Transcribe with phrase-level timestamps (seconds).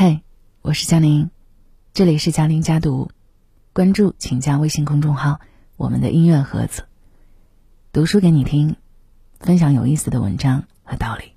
[0.00, 0.20] 嗨，
[0.62, 1.28] 我是佳宁，
[1.92, 3.10] 这里是佳宁家读，
[3.72, 5.40] 关注请加微信公众号
[5.76, 6.84] “我们的音乐盒子”，
[7.92, 8.76] 读书给你听，
[9.40, 11.32] 分享有意思的文章和道理。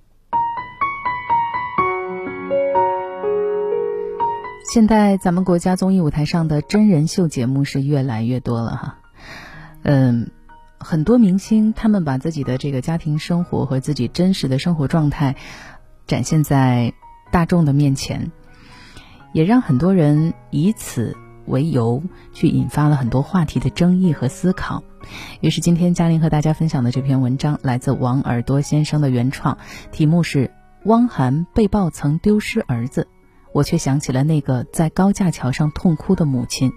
[4.71, 8.99] 现在咱们国家综艺舞台上的真人秀节目是越来越多了哈，
[9.81, 10.29] 嗯，
[10.77, 15.35] 很多明星他们把自己的这个家庭生活和自己真实的生活状态
[16.05, 16.93] 展现在
[17.31, 18.31] 大众的面前。
[19.33, 22.03] 也让很多人以此为由
[22.33, 24.83] 去引发了很多话题的争议和思考。
[25.39, 29.57] 于是今天嘉玲和大家分享的这篇文章来自王耳朵先生的原创，
[29.91, 30.47] 题目是
[30.85, 33.03] 《汪涵被曝曾丢失儿子》，
[33.51, 36.71] 我却想起了那个在高架桥上痛哭的母亲。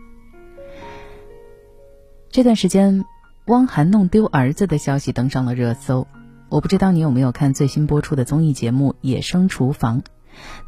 [2.31, 3.05] 这段时间，
[3.47, 6.07] 汪涵弄丢儿子的消息登上了热搜。
[6.49, 10.01] 我不知道你有没有看最新播出的综艺节目《野生厨房》。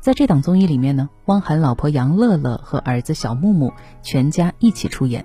[0.01, 5.25] 在这档综艺里面呢，汪涵老婆杨乐乐和儿子小木木全家一起出演。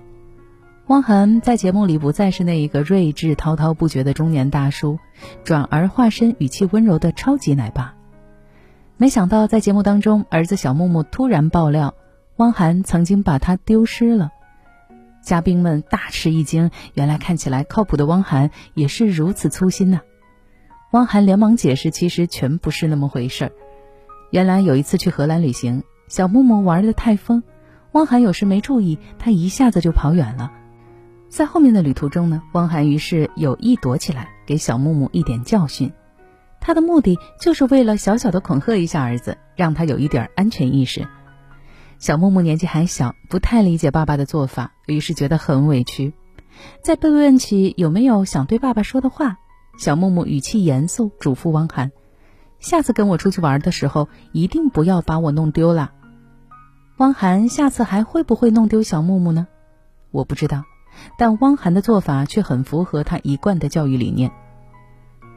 [0.88, 4.98] 汪涵在节目里不再是那一个睿智滔滔不绝的中年大叔，
[5.44, 7.94] 转而化身语气温柔的超级奶爸。
[8.96, 11.94] 没想到在节目当中，儿子小木木突然爆料，
[12.36, 14.30] 汪涵曾经把他丢失了。
[15.22, 20.00] 嘉宾们大吃一惊，原来看起来靠谱的汪涵也是如此粗心呐。
[20.90, 23.52] 汪涵连忙解释，其实全不是那么回事儿。
[24.32, 27.42] 原来有一次去荷兰旅行，小木木玩的太疯，
[27.92, 30.50] 汪涵有时没注意，他一下子就跑远了。
[31.28, 35.92] 在后面的旅途中呢，汪涵于是有意躲起来，给小木木一点教训。
[36.60, 41.06] 他的目的就是为了小小的恐吓一下儿子，让他有一点安全意识。
[41.98, 46.14] 小木木年纪还小，不太理解爸爸的做法，于是觉得很委屈。
[46.80, 49.36] 在被问起有没有想对爸爸说的话，
[49.76, 51.92] 小木木语气严肃，嘱咐汪涵。
[52.62, 55.92] 下次跟我出去玩的时候，一定不要把我弄丢了。
[56.98, 59.48] 汪涵下次还会不会弄丢小木木呢？
[60.12, 60.62] 我不知道，
[61.18, 64.30] 但汪涵的做法却很符合他一贯的教育理念。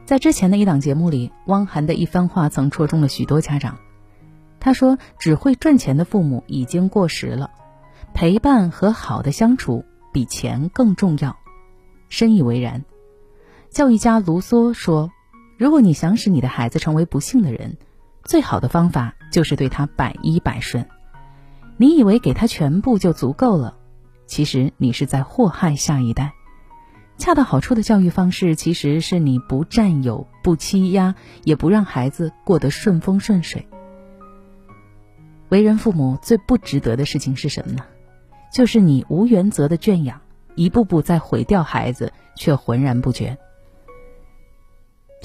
[0.05, 3.79] 在之前的一档节目里，汪涵的一番话曾戳中了许多家长。
[4.59, 7.49] 他说：“只会赚钱的父母已经过时了，
[8.13, 9.83] 陪伴和好的相处
[10.13, 11.35] 比钱更重要。”
[12.07, 12.85] 深以为然。
[13.71, 15.11] 教育家卢梭说。
[15.57, 17.77] 如果你想使你的孩子成为不幸的人，
[18.23, 20.85] 最好的方法就是对他百依百顺。
[21.77, 23.77] 你以为给他全部就足够了，
[24.27, 26.33] 其实你是在祸害下一代。
[27.17, 33.65] 恰到好处的教育方式，其实是你不占有、不欺压，也不让孩子过得顺风顺水。
[35.47, 37.85] 为人父母最不值得的事情是什么呢？
[38.51, 40.19] 就是你无原则的圈养，
[40.55, 43.37] 一步步在毁掉孩子，却浑然不觉。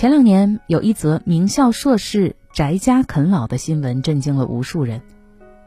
[0.00, 5.02] 前两年有一则名校硕士宅家啃老的新闻震惊了无数人。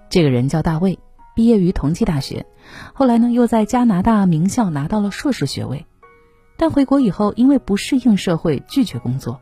[0.10, 0.98] 这个人叫大卫，
[1.36, 2.48] 毕业于同济大学，
[2.94, 5.86] 后来呢又在加拿大名校拿到了硕士学位，
[6.58, 9.40] 但回国以后因为不适应社会拒绝工作。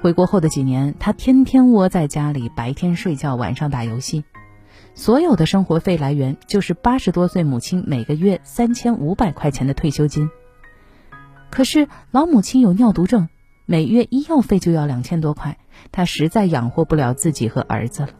[0.00, 4.24] 回国后的几年，他天天窝在家里，白天睡觉，晚上打游戏，
[4.96, 10.28] 所有的生活费来源就是八十多岁母亲每个月三千五百块钱的退休金。
[11.48, 13.28] 可是老母亲有尿毒症。
[13.66, 15.58] 每月医药费就要两千多块，
[15.90, 18.10] 他实在养活不了自己和儿子了。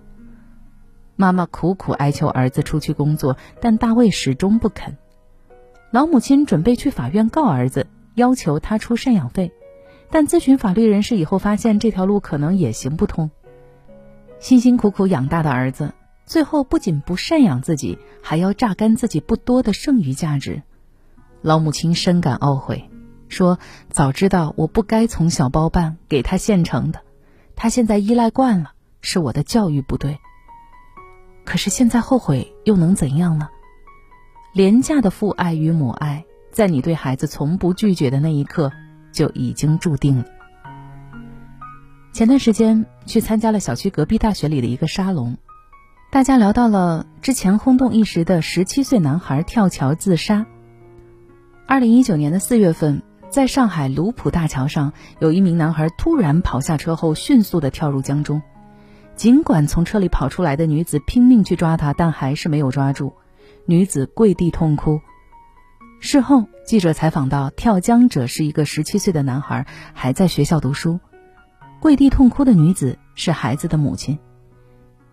[1.17, 4.97] 妈妈苦苦哀求儿子出去工作，但大卫始终不肯。
[5.91, 9.53] 老母亲准备去法院告儿子，要求他出赡养费，
[10.11, 13.31] 但咨询法律人士以后发现这条路可能也行不通。
[14.41, 15.93] 辛辛苦苦养大的儿子，
[16.25, 20.63] 最后不仅不赡养自己，还要榨干自己不多的剩余价值，
[21.43, 22.91] 老母亲深感懊悔。
[23.35, 23.59] 说
[23.91, 27.01] 早知道我不该从小包办给他现成的，
[27.57, 28.73] 他现在依赖惯了，
[29.03, 30.19] 是我的教育不对。
[31.45, 33.49] 可是现在后悔又能怎样呢？
[34.55, 38.73] 廉价的父爱与母爱，在你对孩子从不拒绝的那一刻，
[39.13, 40.25] 就已经注定了。
[42.13, 45.37] 前段时间去参加了小区隔壁大学里的一个沙龙，
[46.13, 50.47] 大家聊到了之前轰动一时的十七岁男孩跳桥自杀。
[51.67, 53.03] 二零一九年的四月份。
[53.35, 58.41] 在上海卢浦大桥上，有一名男孩突然跑下车后，迅速的跳入江中。
[59.17, 63.13] 尽管从车里跑出来的女子拼命去抓他，但还是没有抓住。
[63.67, 65.01] 女子跪地痛哭。
[65.99, 71.01] 事后，记者采访到，跳江者是一个十七岁的男孩，还在学校读书。
[71.81, 74.17] 跪地痛哭的女子是孩子的母亲。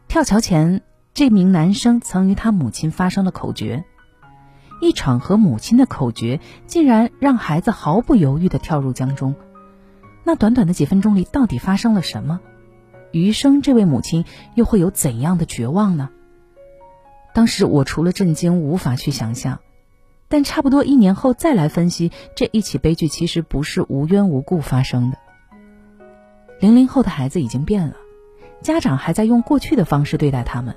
[0.08, 0.84] 跳桥前，
[1.16, 3.84] 这名男生曾与他母亲发生了口角。
[4.82, 9.36] 一场和母亲的口诀，竟然让孩子毫不犹豫地跳入江中。
[10.24, 12.42] 那短短的几分钟里，到底发生了什么？
[13.12, 14.26] 余生这位母亲
[14.56, 16.10] 又会有怎样的绝望呢？
[17.34, 19.60] 当时我除了震惊，无法去想象。
[20.28, 25.18] 但差不多一年后再来分析，这一起悲剧其实不是无缘无故发生的。
[26.60, 27.96] 零零后的孩子已经变了，
[28.62, 30.76] 家长还在用过去的方式对待他们，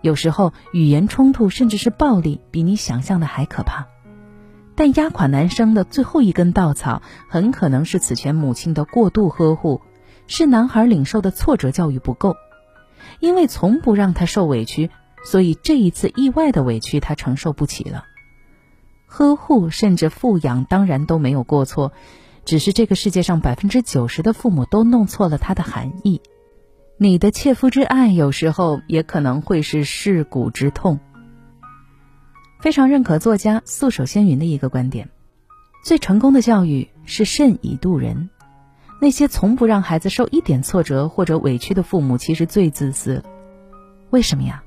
[0.00, 3.86] 有时候语言冲突甚至是暴力，比你想象的还可怕。
[4.74, 9.80] 但压垮男生的最后一根稻草，很可能是此前母亲的过度呵护，
[10.28, 12.36] 是男孩领受的挫折教育不够，
[13.18, 14.90] 因为从不让他受委屈，
[15.24, 18.04] 所以这一次意外的委屈他承受不起了。
[19.06, 21.92] 呵护甚至富养当然都没有过错，
[22.44, 26.20] 只是这个世界上百分之九十的父母都弄错了它的含义。
[27.00, 30.98] 你的切肤之爱有时候也可能会是噬骨之痛。
[32.60, 35.08] 非常认可作家素手仙云的一个观点：
[35.84, 38.28] 最成功的教育是慎以度人。
[39.00, 43.22] 那些从不让孩子受一点挫折或者委屈的父母，其实最自私。
[44.10, 44.64] 为什么呀？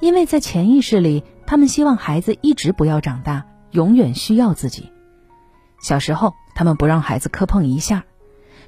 [0.00, 3.46] 因为在潜意识里，他们希望孩子一直不要长大。
[3.70, 4.90] 永远需要自己。
[5.80, 8.00] 小时候，他们不让孩子磕碰一下；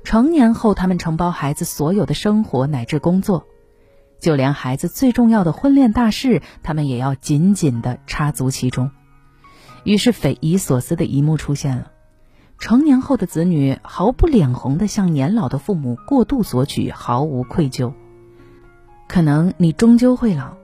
[0.03, 3.47] 成年后，他们承包孩子所有的生活乃至工作，
[4.19, 8.91] 就连孩子最重要的婚恋大事，他们也要紧紧的插足其中。
[9.85, 11.93] 于是，匪夷所思的一幕出现了：
[12.59, 17.93] 成年后的子女毫不脸红的向年老的父母过度索取，毫无愧疚。
[19.09, 20.55] 可能你终究会老，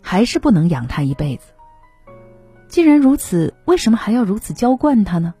[0.00, 1.48] 还是不能养他一辈子。
[2.68, 5.34] 既然如此，为什么还要如此娇惯他呢？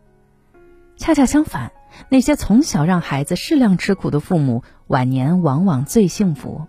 [0.96, 1.72] 恰恰相反，
[2.08, 6.66] 那些从小让孩子适量吃苦的父母，晚年往往最幸福。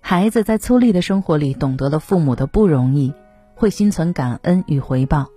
[0.00, 3.14] 孩子在粗粝的生活里懂得了父母的不容易，
[3.54, 5.28] 会心存感恩与回报。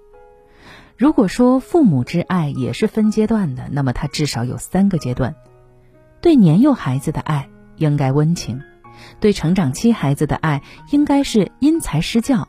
[0.97, 5.35] 如果说父母之爱也是分阶段的，那么它至少有三个阶段：
[6.21, 8.61] 对年幼孩子的爱应该温情，
[9.19, 12.47] 对成长期孩子的爱应该是因材施教。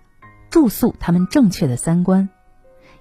[0.49, 2.29] 住宿他们正确的三观，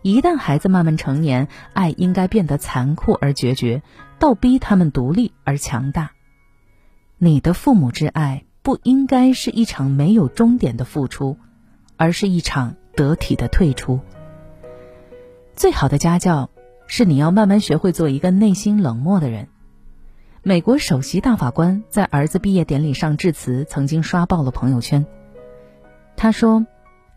[0.06, 3.82] 一旦孩子慢慢成年，爱应该变得残酷而决绝，
[4.20, 6.12] 倒逼他们独立而强大。
[7.18, 11.40] 你的父母之爱不应该是一场没有终点的付出，
[11.98, 14.00] 而是一场得体的退出。
[15.56, 16.52] 最好的家教
[16.86, 19.48] 是你要慢慢学会做一个内心冷漠的人。
[20.44, 25.04] 美国首席大法官在儿子毕业典礼上致辞，曾经刷爆了朋友圈。
[26.16, 26.64] 他说。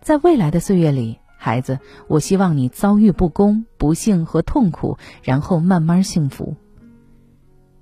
[0.01, 6.57] 在未来的岁月里，孩子，我希望你遭遇不公、不幸和痛苦，然后慢慢幸福。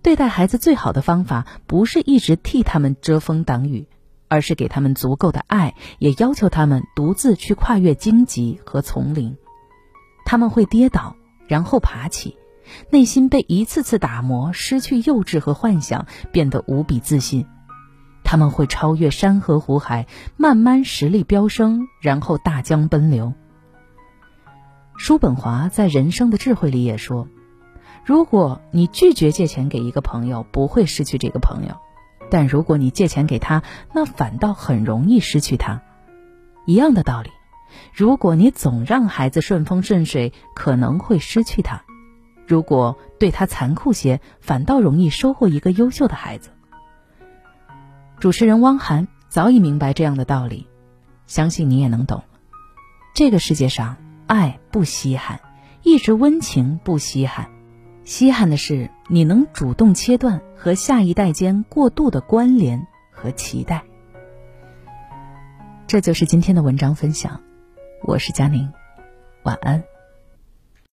[0.03, 3.89] 对待孩子最好的方法，不是一直替他们遮风挡雨，
[4.29, 9.37] 而是给他们足够的爱，也要求他们独自去跨越荆棘和丛林。
[10.25, 11.17] 他们会跌倒，
[11.49, 12.37] 然后爬起，
[12.91, 17.47] 内心被一次次打磨，失去幼稚和幻想，变得无比自信。
[18.23, 20.07] 他们会超越山河湖海，
[20.37, 23.33] 慢慢实力飙升，然后大江奔流。
[24.99, 27.29] 叔本华在《人生的智慧》里也说
[28.05, 31.75] ：“如果你拒绝借钱给一个朋友，不会失去这个朋友；
[32.31, 33.63] 但如果你借钱给他，
[33.93, 35.83] 那反倒很容易失去他。”
[36.67, 37.31] 一样的道理，
[37.93, 41.83] 如果你总让孩子顺风顺水，可能会失去他；
[42.47, 46.51] 如果对他残酷些，反倒容易收获一个优秀的孩子。
[48.19, 50.67] 主持人汪涵早已明白这样的道理，
[51.27, 52.25] 相信你也能懂。
[53.15, 55.41] 这个世界上，爱不稀罕，
[55.83, 57.49] 一直温情不稀罕，
[58.05, 63.85] 稀罕的是你能主动切断和下一代间过度的关联和期待。
[65.87, 67.41] 这就是今天的文章分享，
[68.03, 68.73] 我是佳宁，
[69.45, 69.96] 晚安。